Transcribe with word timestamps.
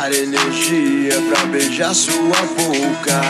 gastar 0.00 0.12
energia 0.12 1.20
pra 1.28 1.44
beijar 1.46 1.94
sua 1.94 2.14
boca. 2.56 3.20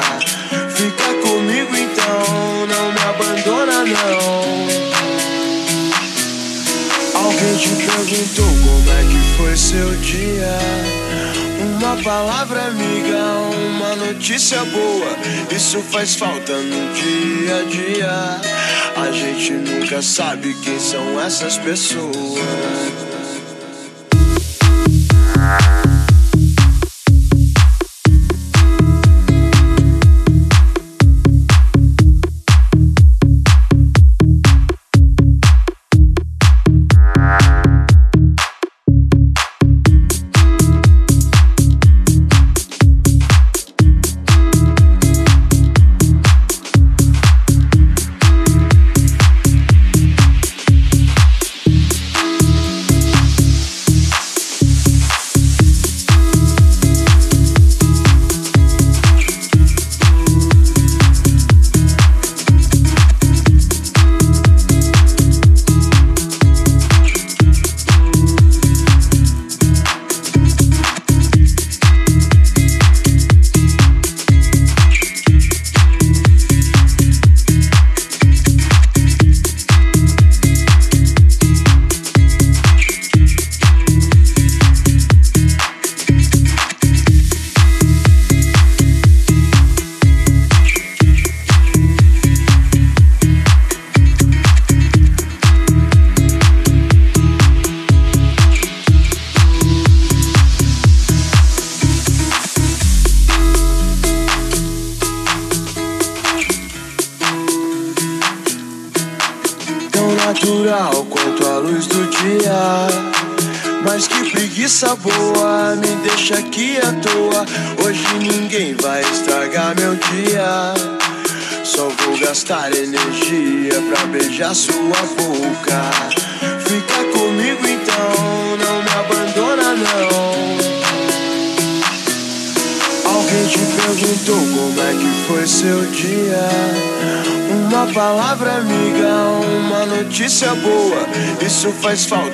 Fica 0.76 1.14
comigo 1.22 1.76
então, 1.76 2.66
não 2.66 2.92
me 2.92 3.00
abandona 3.00 3.84
não. 3.84 4.40
Alguém 7.14 7.56
te 7.56 7.68
perguntou 7.68 8.46
como 8.64 8.90
é 8.90 9.02
que 9.02 9.36
foi 9.36 9.56
seu 9.56 9.96
dia? 9.96 10.58
Uma 11.76 11.96
palavra 12.02 12.66
amiga, 12.66 13.18
uma 13.74 13.96
notícia 13.96 14.64
boa. 14.66 15.16
Isso 15.50 15.82
faz 15.82 16.14
falta 16.14 16.56
no 16.56 16.94
dia 16.94 17.56
a 17.56 17.64
dia. 17.64 18.40
A 18.96 19.10
gente 19.10 19.52
nunca 19.52 20.00
sabe 20.02 20.54
quem 20.62 20.78
são 20.78 21.20
essas 21.20 21.56
pessoas. 21.58 23.09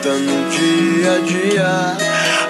Falta 0.07 0.19
no 0.19 0.51
dia 0.51 1.13
a 1.13 1.19
dia. 1.19 1.97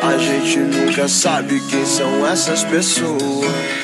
A 0.03 0.19
gente 0.19 0.59
nunca 0.59 1.09
sabe 1.09 1.61
quem 1.69 1.87
são 1.87 2.27
essas 2.27 2.63
pessoas. 2.65 3.76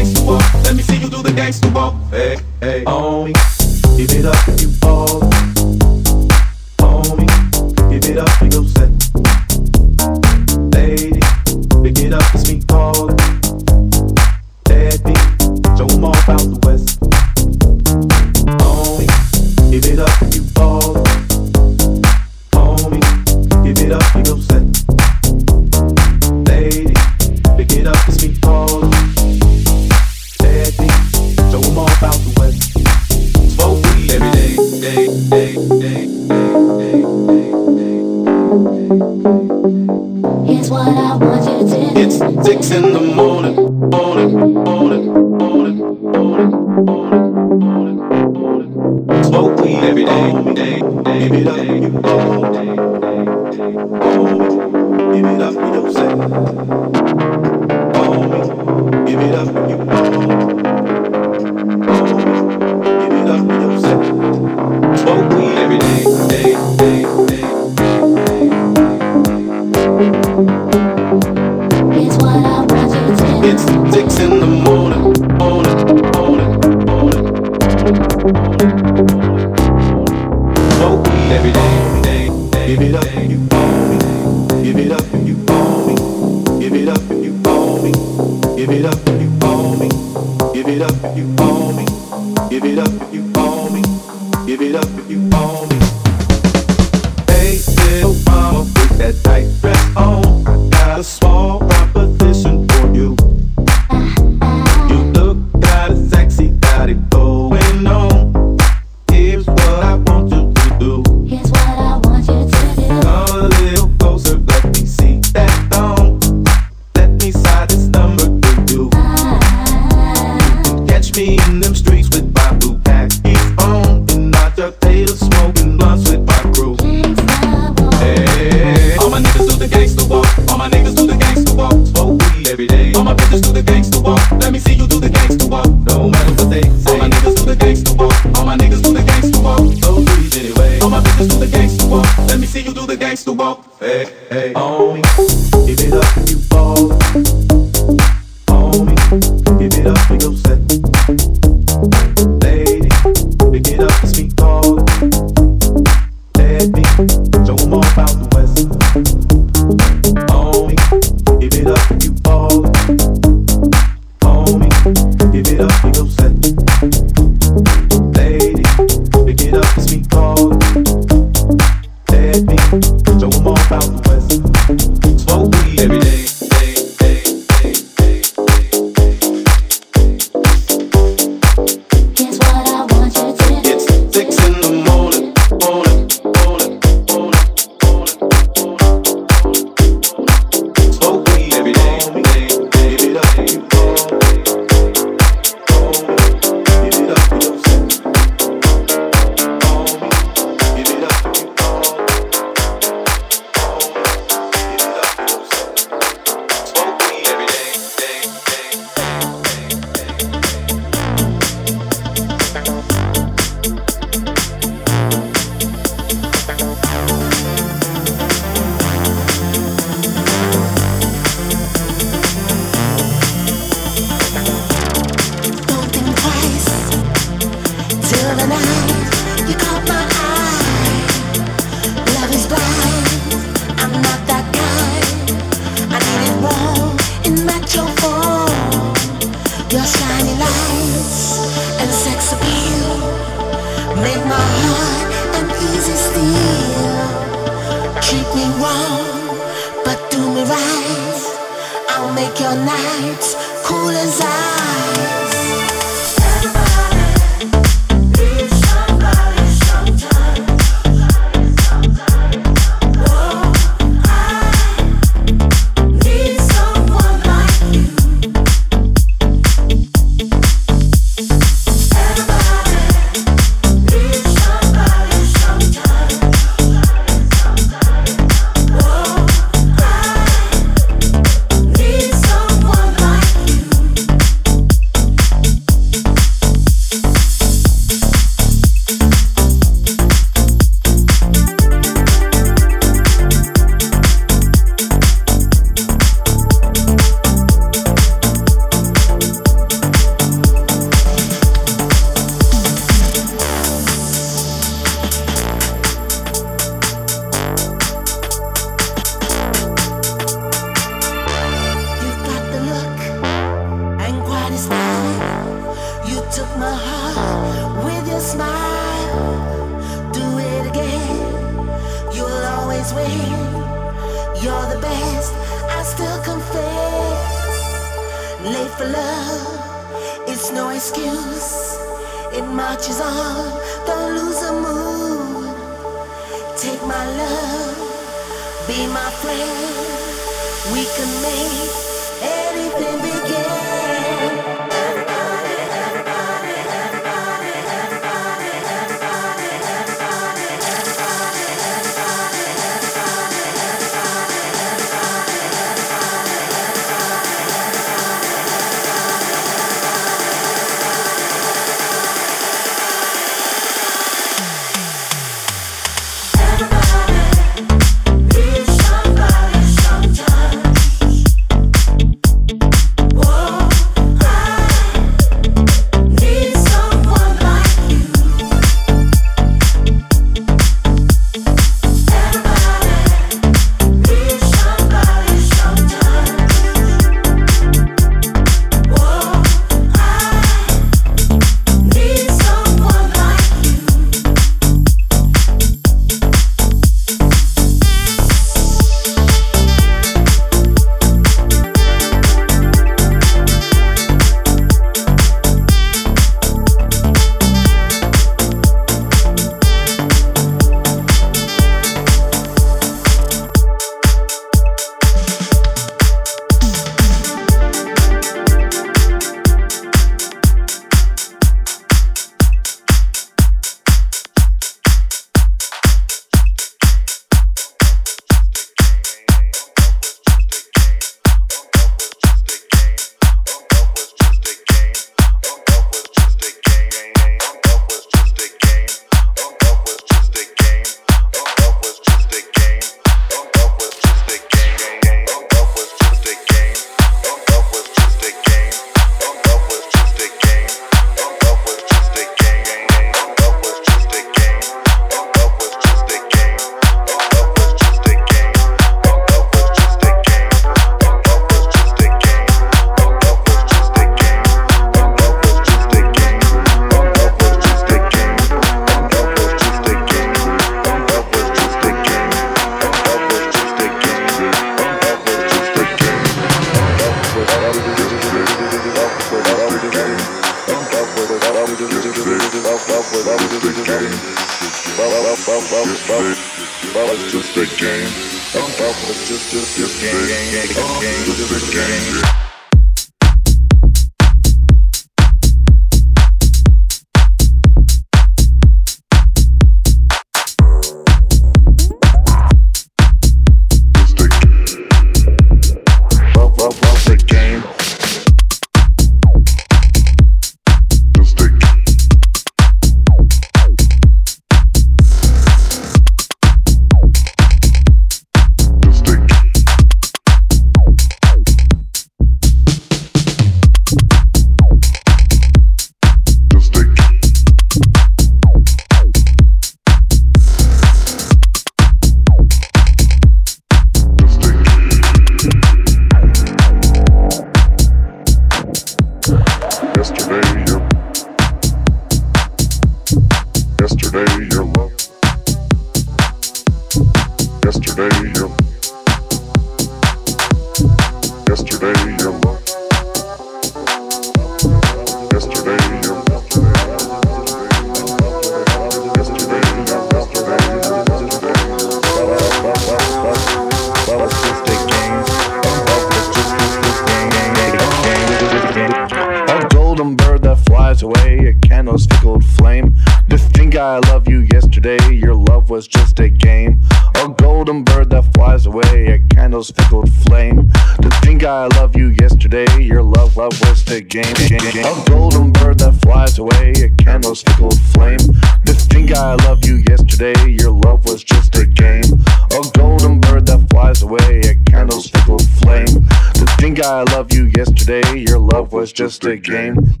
Just 598.93 599.25
a 599.25 599.37
game. 599.37 599.75
just 599.75 600.00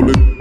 rolling. 0.00 0.39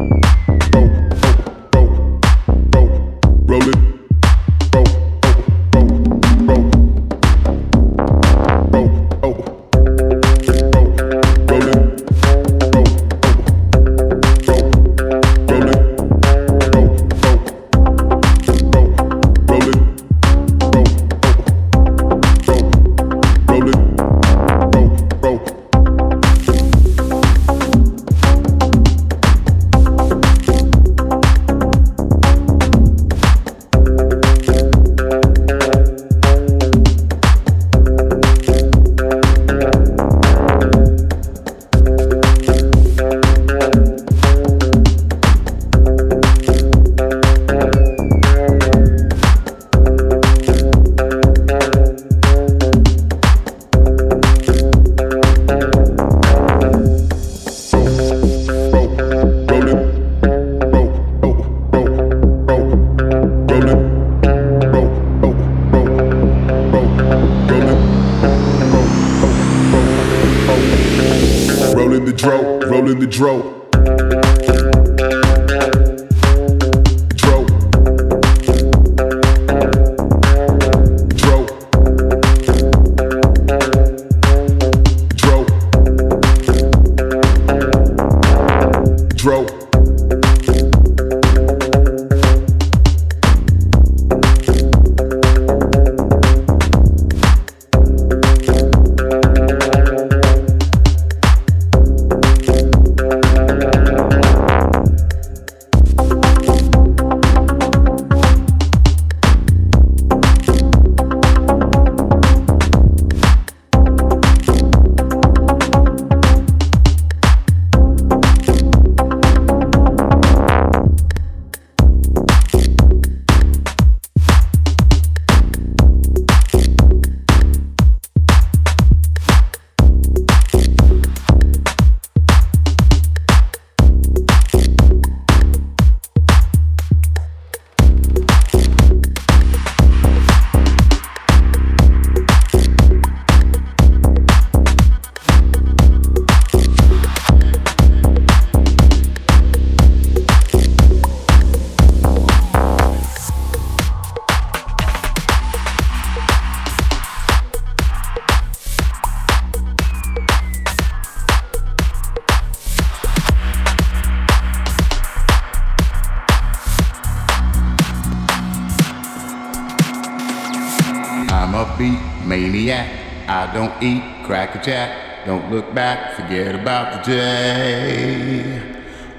look 175.59 175.75
back, 175.75 176.15
forget 176.15 176.55
about 176.55 177.03
the 177.03 177.11
day. 177.11 178.61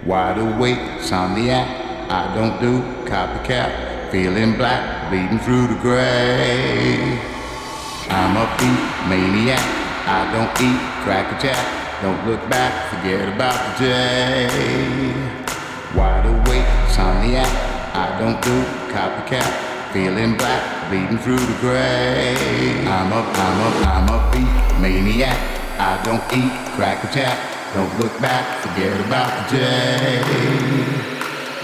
Wide 0.06 0.38
awake, 0.38 0.78
insomniac, 0.96 1.68
I 2.08 2.34
don't 2.34 2.58
do 2.58 2.80
copycat. 3.04 4.10
Feeling 4.10 4.56
black, 4.56 5.10
bleeding 5.10 5.38
through 5.40 5.66
the 5.66 5.78
gray. 5.82 7.20
I'm 8.08 8.40
a 8.40 8.46
beat 8.56 8.82
maniac, 9.10 9.60
I 10.08 10.20
don't 10.32 10.52
eat 10.64 10.80
crack 11.04 11.28
jack. 11.42 11.60
Don't 12.00 12.26
look 12.26 12.40
back, 12.48 12.72
forget 12.88 13.28
about 13.28 13.60
the 13.76 13.84
day. 13.84 15.12
Wide 15.94 16.24
awake, 16.24 16.70
insomniac, 16.88 17.52
I 17.92 18.16
don't 18.18 18.40
do 18.40 18.64
copycat. 18.94 19.92
Feeling 19.92 20.38
black, 20.38 20.88
bleeding 20.88 21.18
through 21.18 21.36
the 21.36 21.58
gray. 21.60 22.32
I'm 22.86 23.12
a, 23.12 23.20
I'm 23.20 23.58
a, 23.60 23.70
I'm 23.92 24.08
a 24.08 24.18
beat 24.32 24.80
maniac. 24.80 25.49
Don't 26.04 26.22
eat, 26.32 26.50
crack 26.76 27.04
attack. 27.04 27.38
Don't 27.74 27.92
look 28.00 28.18
back, 28.20 28.62
forget 28.62 28.98
about 29.06 29.50
the 29.50 29.58
day. 29.58 30.22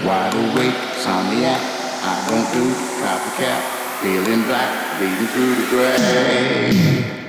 Wide 0.05 0.33
awake, 0.35 0.77
somniac. 1.01 1.59
I 2.03 2.13
don't 2.29 2.47
do 2.53 2.71
copycat. 3.01 3.61
Feeling 4.01 4.43
black, 4.43 4.99
bleeding 4.99 5.27
through 5.33 5.55
the 5.55 5.67
gray. 5.71 7.26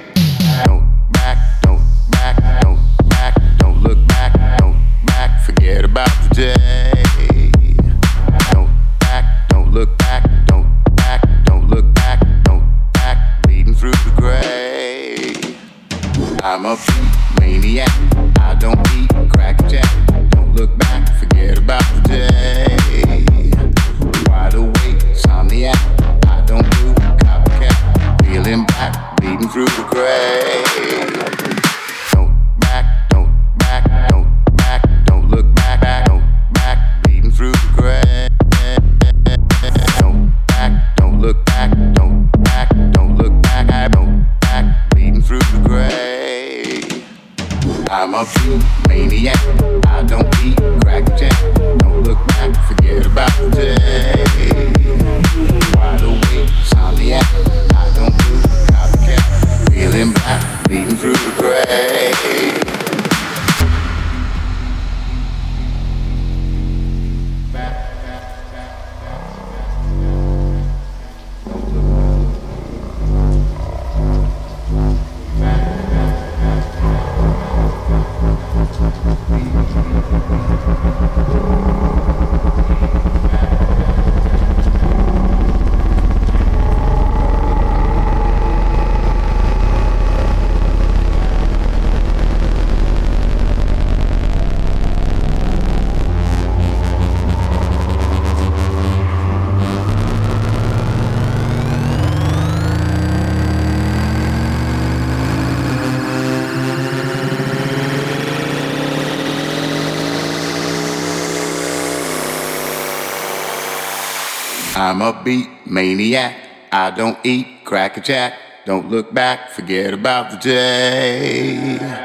I'm 114.78 115.02
a 115.02 115.12
beat 115.24 115.48
maniac. 115.66 116.36
I 116.70 116.92
don't 116.92 117.18
eat, 117.24 117.64
crack 117.64 117.96
a 117.96 118.00
jack. 118.00 118.34
Don't 118.64 118.88
look 118.88 119.12
back, 119.12 119.50
forget 119.50 119.92
about 119.92 120.30
the 120.30 120.36
day. 120.36 121.97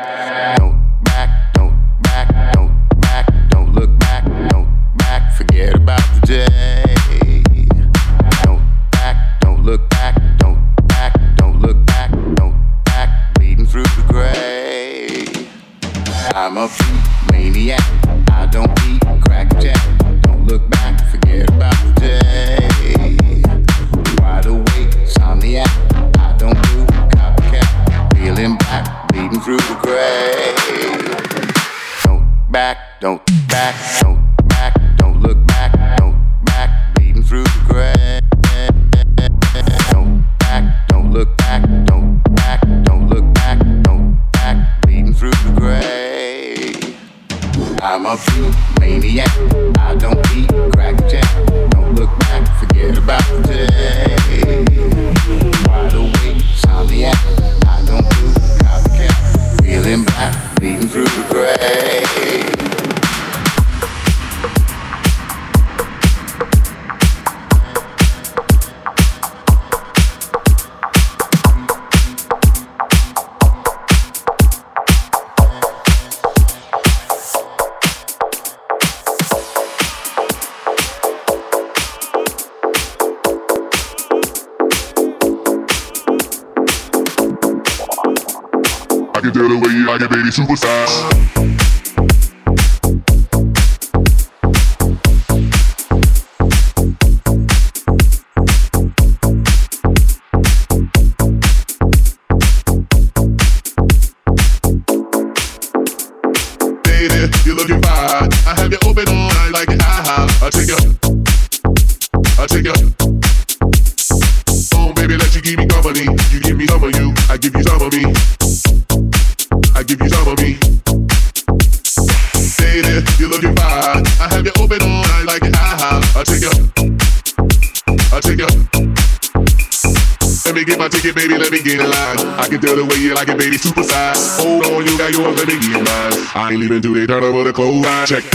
Check. 138.05 138.32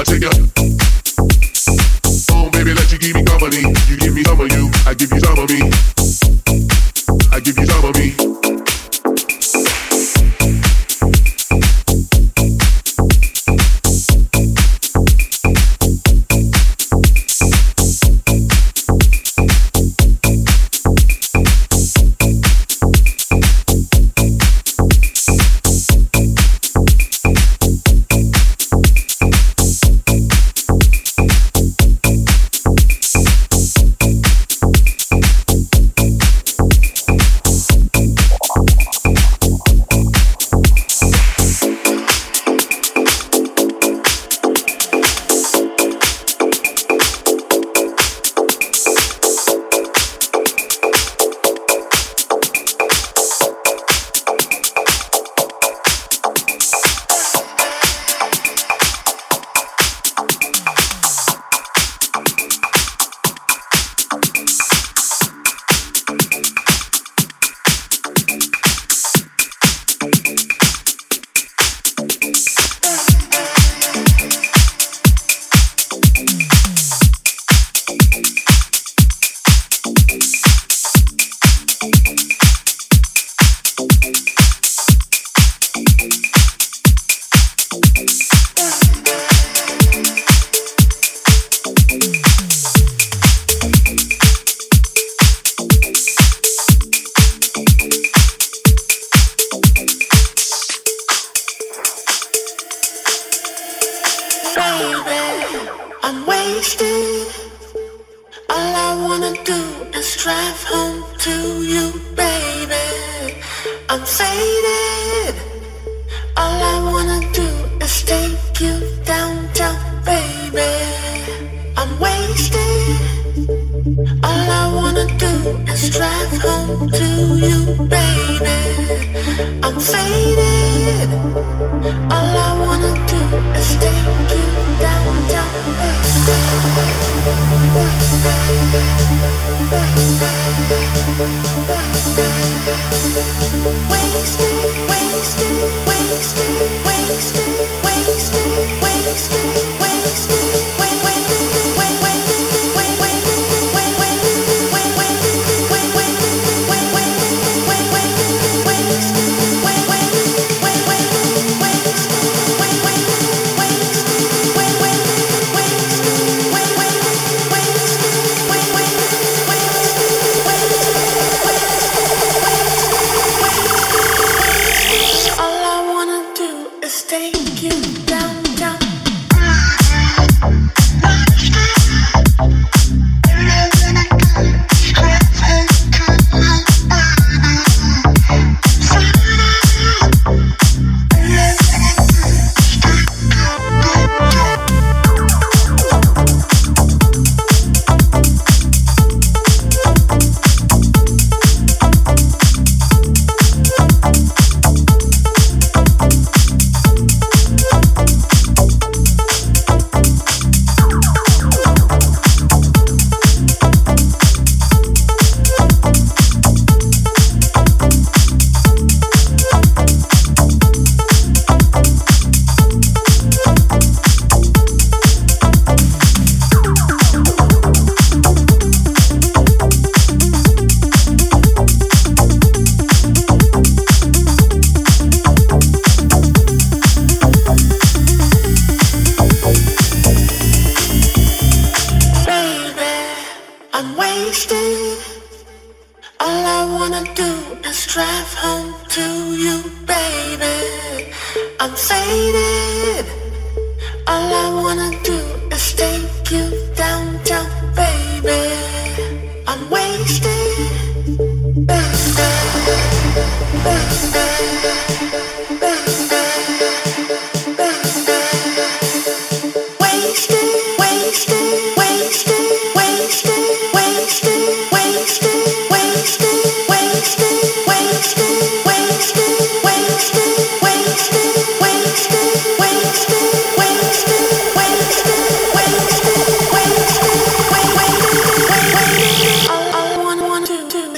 I 0.00 0.02
take 0.02 0.22
a 0.22 0.30
baby, 2.50 2.72
let 2.72 2.90
you 2.90 2.98
me 3.14 3.22
company. 3.22 3.60
You 3.86 3.96
give 3.98 4.14
me 4.14 4.24
some 4.24 4.40
of 4.40 4.50
you, 4.50 4.70
I 4.86 4.94
give 4.94 5.12
you 5.12 5.20
some 5.20 5.38
of 5.38 5.50
me. 5.50 5.99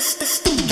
Steve. 0.02 0.71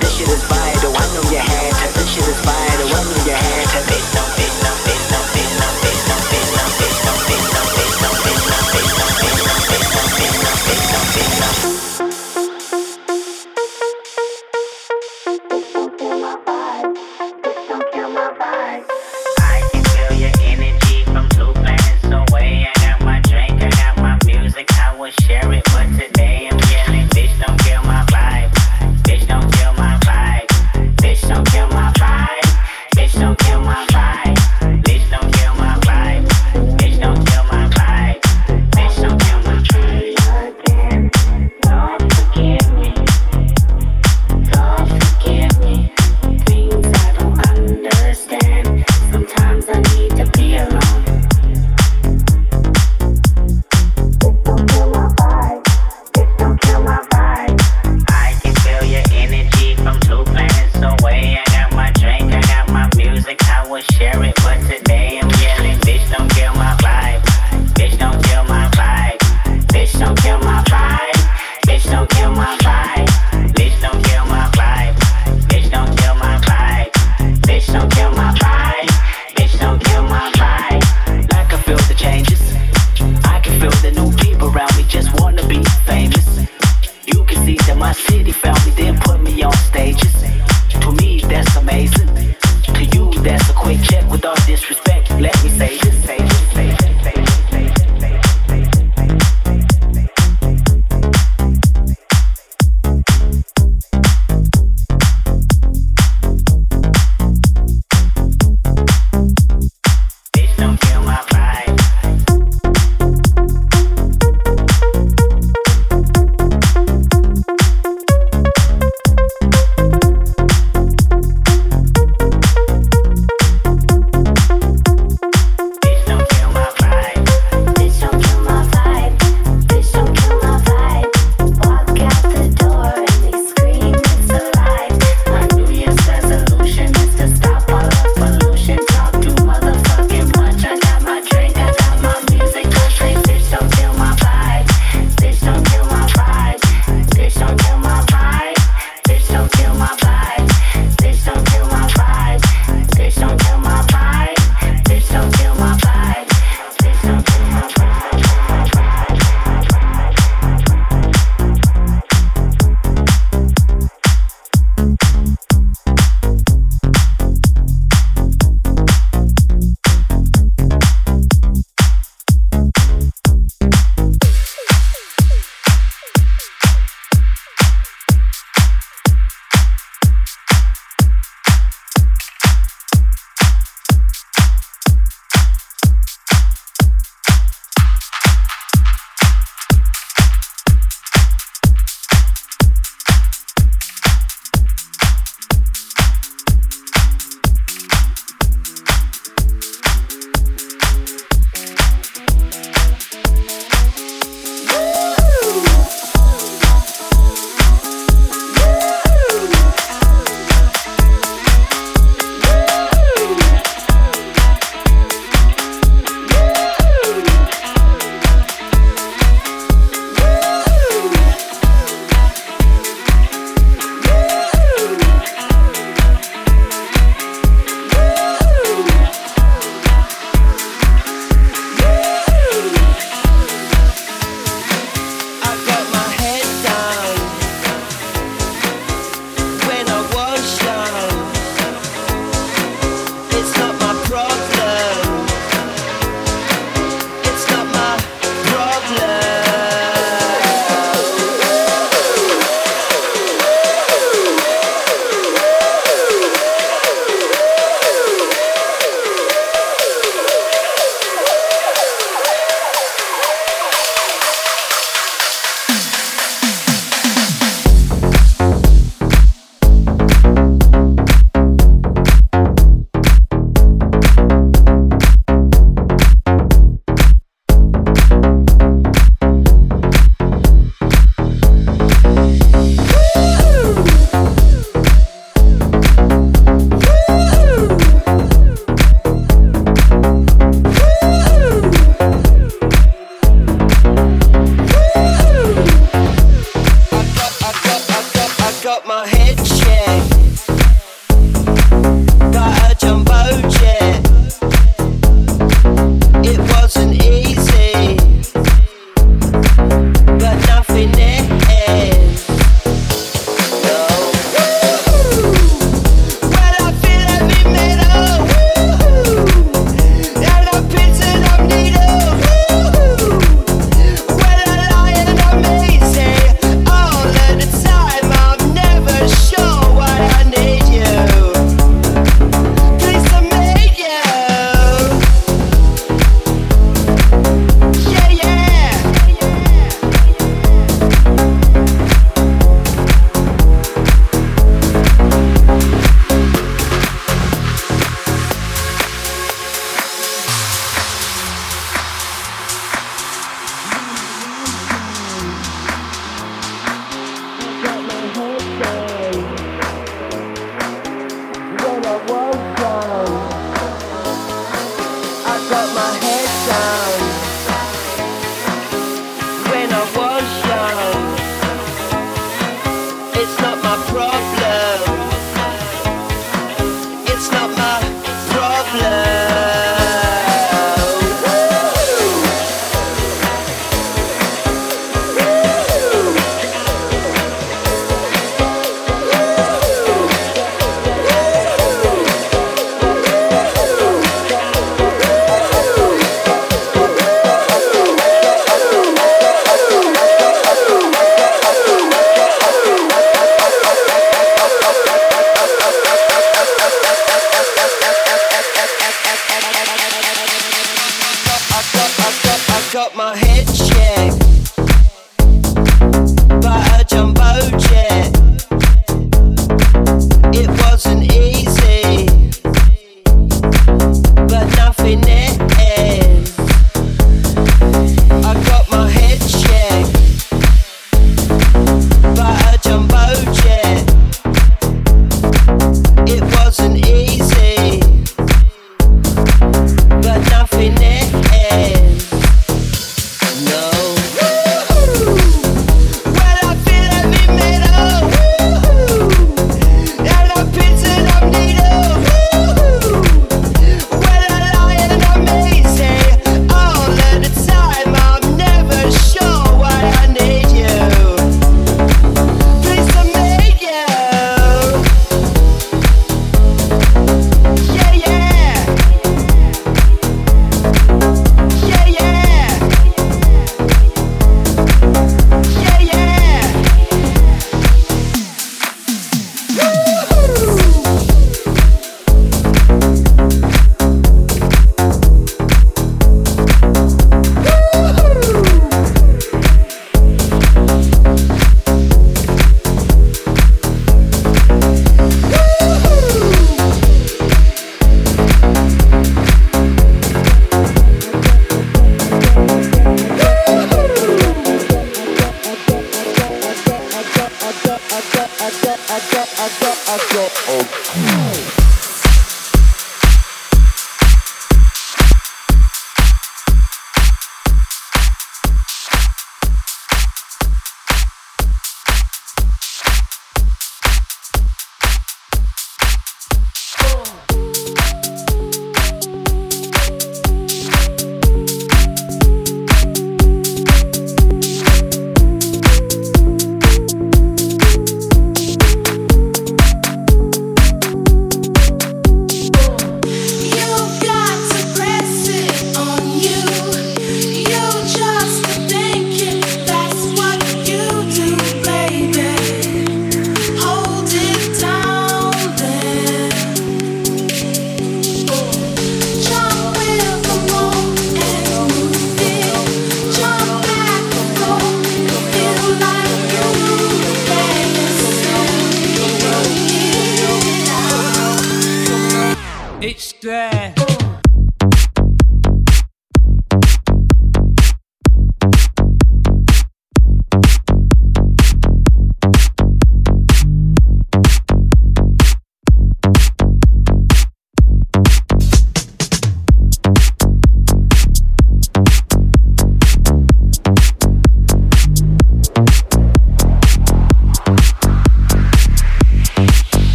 This 0.00 0.16
shit 0.16 0.28
is 0.28 0.42
vital. 0.44 0.92
I 0.96 1.04
know 1.14 1.24
you 1.30 1.38
had 1.38 1.72
to. 1.72 1.86
This 1.94 2.08
shit 2.14 2.26
is 2.28 2.40
vital. 2.44 2.88
I 2.88 3.00
know 3.04 3.20
you 3.24 3.36
had 3.36 3.66
to. 3.72 3.78
Bitch, 3.88 4.08
no, 4.14 4.22
bitch, 4.36 4.56
no, 4.64 4.72
bitch, 4.84 5.04
no, 5.12 5.20
bitch, 5.32 5.52
no, 5.60 5.68
bitch, 5.82 6.02
no, 6.08 6.16
bitch, 6.30 6.50
no, 6.56 6.64
bitch, 6.80 6.98
no, 7.06 7.12
bitch, 7.26 7.46
no, 7.54 7.62
bitch, 7.76 7.96
no, 8.02 8.10
bitch. 8.24 8.35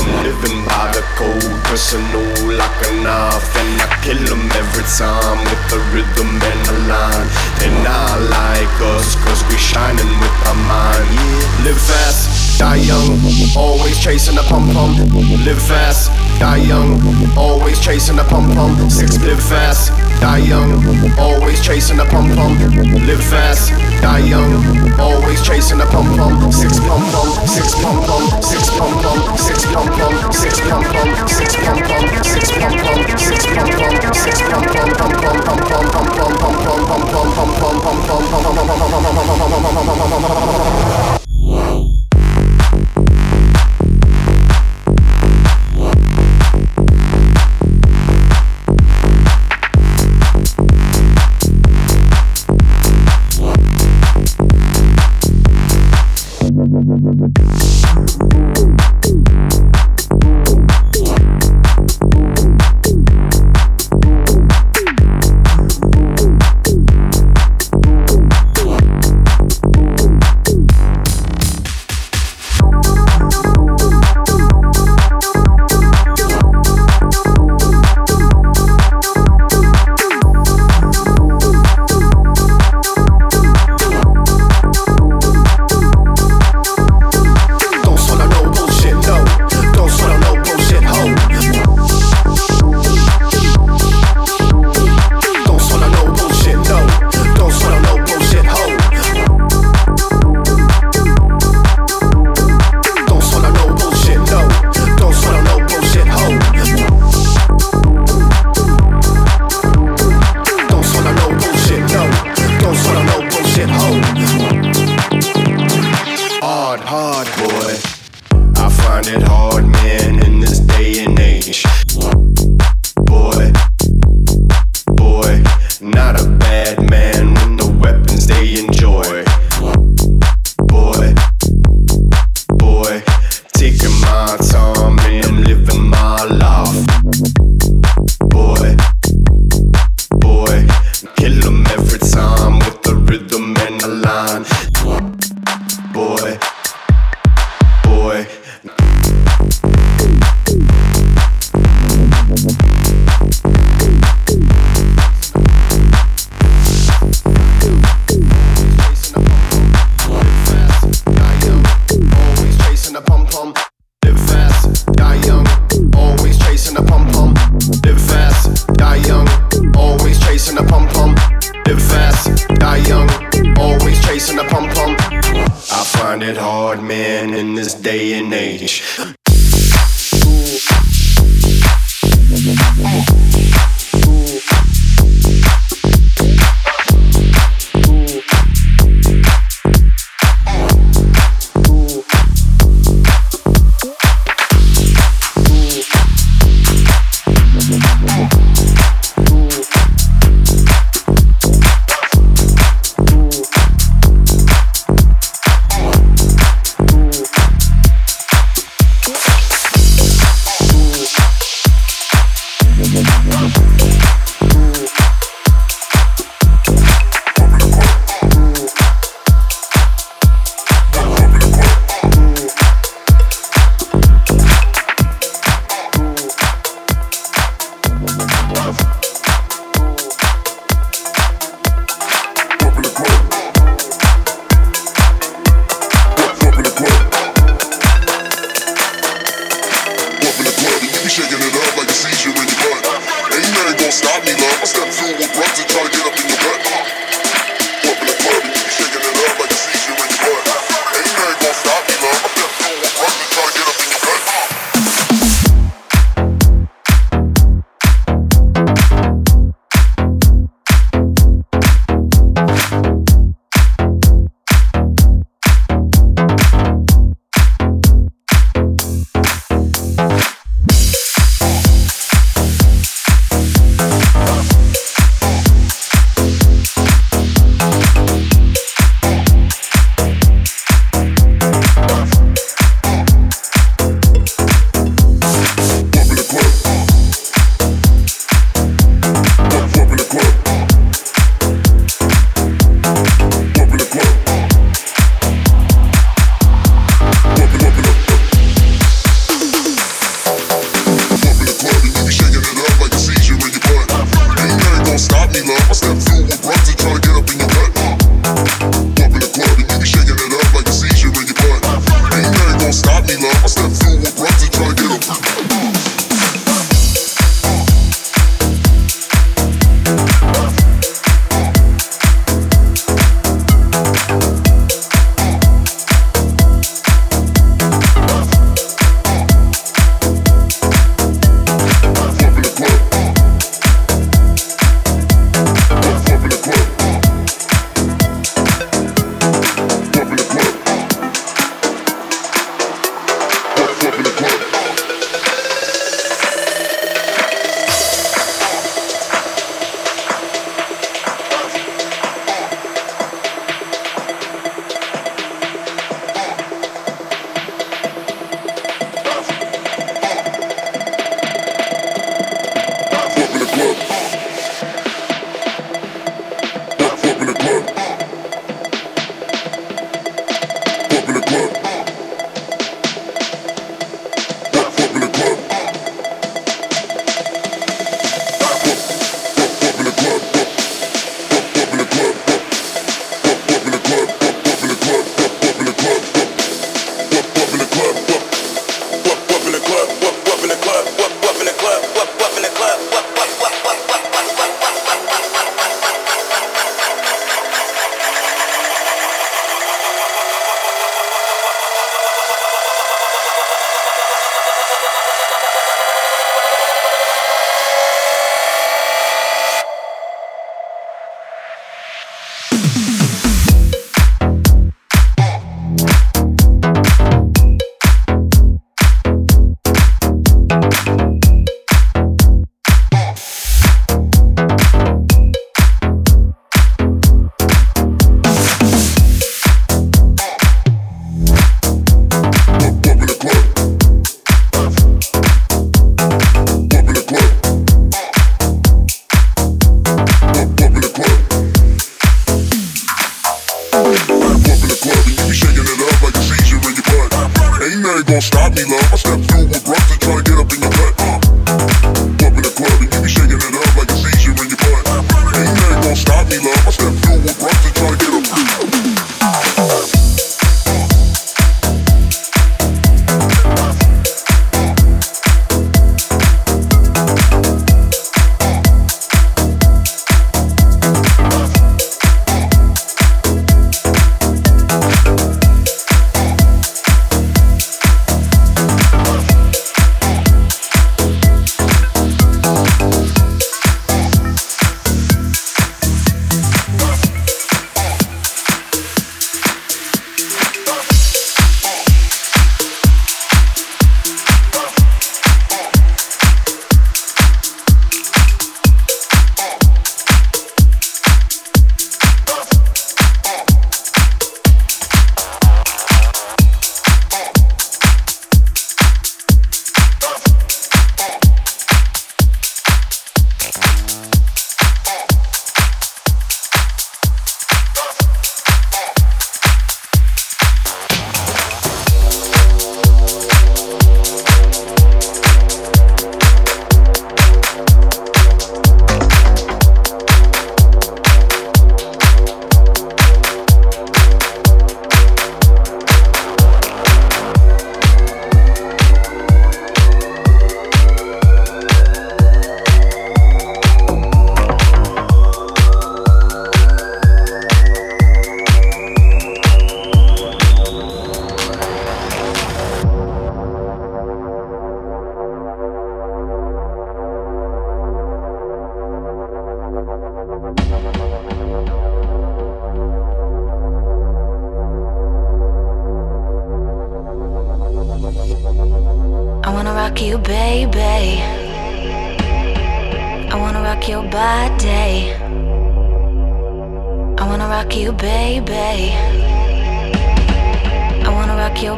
I'm 0.00 0.10
living 0.22 0.64
by 0.64 0.90
the 0.92 1.02
code, 1.18 1.56
personal 1.64 2.26
like 2.60 2.80
a 2.88 2.92
knife. 3.04 3.48
And 3.60 3.80
I 3.82 3.86
kill 4.04 4.22
'em 4.34 4.44
every 4.62 4.86
time 4.98 5.38
with 5.48 5.64
the 5.70 5.80
rhythm 5.92 6.30
and 6.50 6.60
the 6.68 6.78
line. 6.92 7.28
And 7.64 7.86
I 7.86 8.08
like 8.38 8.76
us, 8.94 9.16
cause 9.24 9.42
we 9.48 9.56
shining 9.56 10.12
with 10.20 10.36
our 10.48 10.60
mind. 10.72 11.08
Live 11.64 11.80
fast, 11.80 12.33
die 12.64 12.76
young, 12.76 13.20
always 13.56 14.00
chasing 14.00 14.34
the 14.34 14.42
pum 14.48 14.66
pum. 14.72 14.96
Live 15.44 15.60
fast, 15.60 16.08
die 16.40 16.64
young, 16.64 16.96
always 17.36 17.78
chasing 17.78 18.16
the 18.16 18.24
pum 18.24 18.50
pum. 18.54 18.88
Six, 18.88 19.18
live 19.18 19.42
fast, 19.42 19.92
die 20.22 20.38
young, 20.38 20.72
always 21.18 21.60
chasing 21.60 21.98
the 21.98 22.06
pum 22.06 22.32
pum. 22.34 22.56
Live 23.04 23.22
fast, 23.22 23.68
die 24.00 24.24
young, 24.32 24.64
always 24.98 25.42
chasing 25.42 25.76
the 25.76 25.84
pum 25.92 26.06
pum. 26.16 26.50
Six 26.50 26.80
pum 26.80 27.04
pum, 27.12 27.28
six 27.46 27.74
pum 27.84 28.00
pum, 28.00 28.24
six 28.40 28.68
pum 28.72 28.96
pum, 28.96 29.28
six 29.36 29.68
pum 29.68 29.84
pum, 29.92 30.24
six 30.32 30.56
pum 30.64 30.88
pum, 30.88 31.28
six 31.36 31.52
pum 31.60 31.76
pum, 31.84 32.08
six 32.24 32.48
pum 32.48 32.72
pum, 32.80 32.96
six 33.20 33.44
pum 33.44 33.68
pum, 33.76 34.08
six 34.24 34.40
pum 34.40 34.64
pum, 34.72 34.88
pum 34.96 35.12
pum 35.20 35.42
pum 35.44 35.60
pum 35.60 35.84
pum 35.92 36.06
pum 36.14 36.40
pum 36.40 36.48
pum 36.48 36.80
pum 36.84 37.04
pum 37.04 37.36
pum 37.54 37.92
pum 37.92 37.94
pum 37.94 38.08
pum 38.14 38.34
pum 38.34 38.72
pum 38.84 39.10
pum 40.24 41.24
Don't 41.54 41.93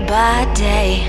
by 0.06 0.46
day. 0.54 1.02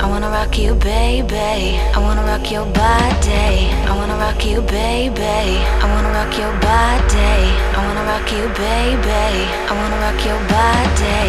I 0.00 0.06
wanna 0.08 0.28
rock 0.28 0.58
you, 0.58 0.74
baby. 0.74 1.78
I 1.94 1.98
wanna 1.98 2.22
rock 2.22 2.50
your 2.50 2.66
body. 2.66 3.70
I 3.88 3.92
wanna 3.96 4.16
rock 4.16 4.44
you, 4.44 4.60
baby. 4.62 5.62
I 5.82 5.86
wanna 5.92 6.10
rock 6.18 6.36
your 6.36 6.52
body. 6.60 7.36
I 7.76 7.78
wanna 7.86 8.04
rock 8.10 8.28
you, 8.36 8.44
baby. 8.66 9.24
I 9.70 9.72
wanna 9.78 9.98
rock 10.04 10.20
your 10.28 10.40
body. 10.56 11.22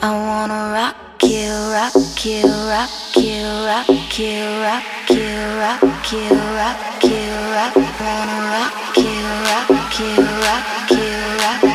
I 0.00 0.10
wanna 0.26 0.60
rock 0.78 1.22
you, 1.22 1.50
rock 1.76 1.94
you, 2.24 2.44
rock 2.72 2.90
you, 3.16 3.46
rock 3.70 4.18
you, 4.18 4.42
rock 4.66 5.10
you, 5.10 5.36
rock 5.62 6.12
you, 6.12 6.30
rock 6.60 7.04
you, 7.04 7.26
rock. 7.56 7.74
Wanna 8.00 8.38
rock 8.54 8.96
you, 8.96 9.18
rock 9.50 9.70
you, 10.00 10.14
rock 10.46 10.90
you, 10.90 11.10
rock. 11.44 11.62
you. 11.62 11.67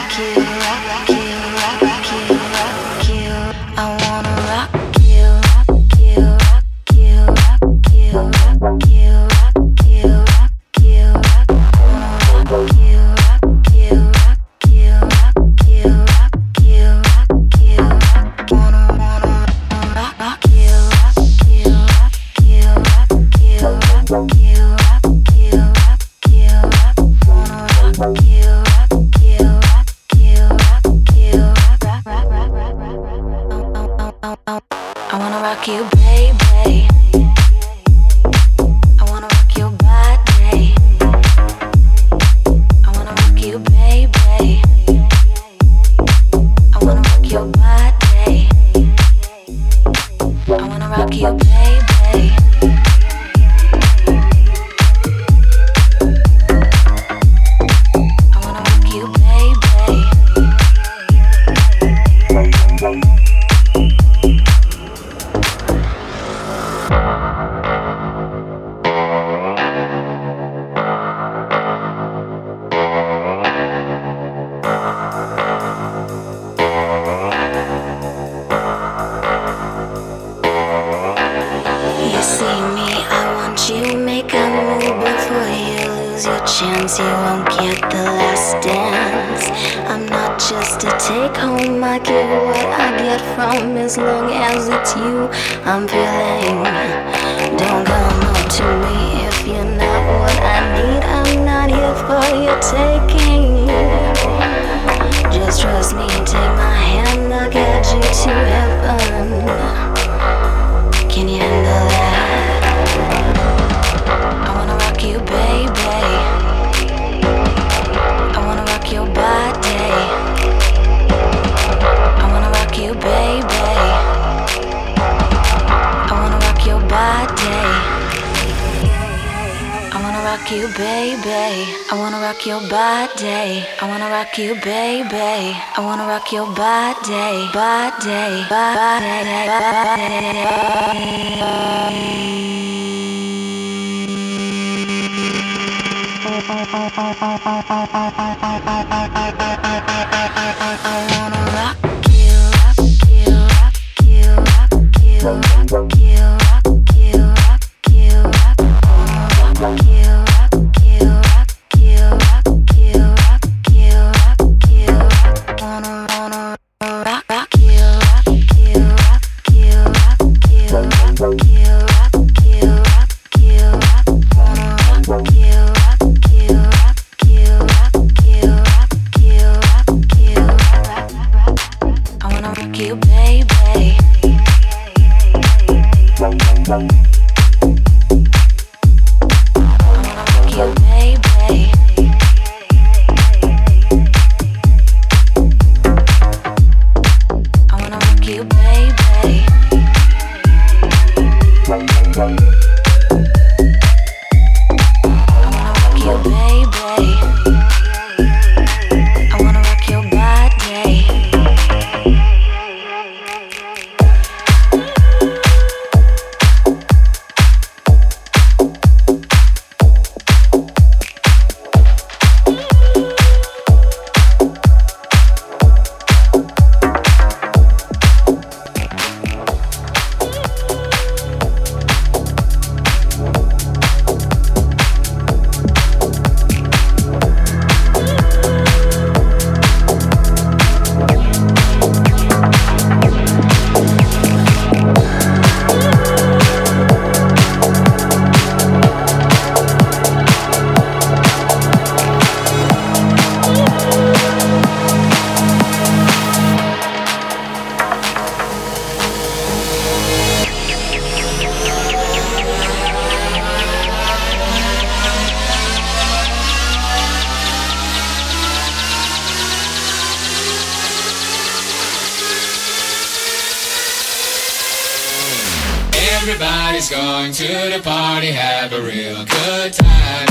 Going 277.23 277.33
to 277.33 277.77
the 277.77 277.81
party, 277.81 278.31
have 278.31 278.73
a 278.73 278.81
real 278.81 279.23
good 279.23 279.71
time. 279.71 280.27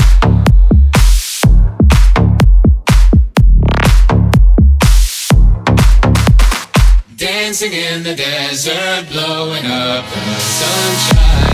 Dancing 7.15 7.73
in 7.73 8.03
the 8.03 8.13
desert, 8.13 9.07
blowing 9.11 9.65
up 9.65 10.05
the 10.05 10.35
sunshine. 10.35 11.52